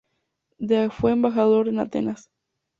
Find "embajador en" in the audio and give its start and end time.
1.11-1.77